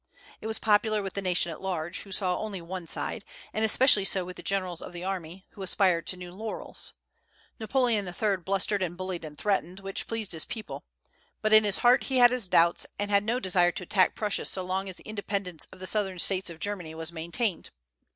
[0.41, 4.03] It was popular with the nation at large, who saw only one side; and especially
[4.03, 6.93] so with the generals of the army, who aspired to new laurels.
[7.59, 8.37] Napoleon III.
[8.37, 10.83] blustered and bullied and threatened, which pleased his people;
[11.43, 14.45] but in his heart he had his doubts, and had no desire to attack Prussia
[14.45, 17.69] so long as the independence of the southern States of Germany was maintained.